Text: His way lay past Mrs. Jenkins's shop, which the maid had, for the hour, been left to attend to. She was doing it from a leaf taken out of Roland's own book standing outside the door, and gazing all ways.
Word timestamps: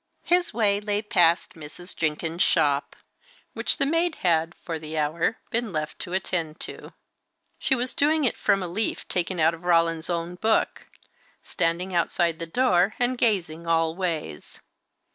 His 0.23 0.51
way 0.51 0.79
lay 0.81 1.03
past 1.03 1.53
Mrs. 1.53 1.95
Jenkins's 1.95 2.41
shop, 2.41 2.95
which 3.53 3.77
the 3.77 3.85
maid 3.85 4.15
had, 4.25 4.55
for 4.55 4.79
the 4.79 4.97
hour, 4.97 5.37
been 5.51 5.71
left 5.71 5.99
to 5.99 6.13
attend 6.13 6.59
to. 6.61 6.93
She 7.59 7.75
was 7.75 7.93
doing 7.93 8.23
it 8.23 8.35
from 8.35 8.63
a 8.63 8.67
leaf 8.67 9.07
taken 9.07 9.39
out 9.39 9.53
of 9.53 9.63
Roland's 9.63 10.09
own 10.09 10.33
book 10.37 10.87
standing 11.43 11.93
outside 11.93 12.39
the 12.39 12.47
door, 12.47 12.95
and 12.97 13.15
gazing 13.15 13.67
all 13.67 13.95
ways. 13.95 14.59